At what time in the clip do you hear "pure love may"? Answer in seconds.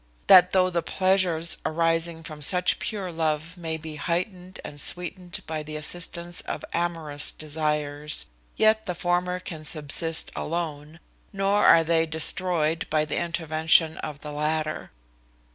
2.79-3.77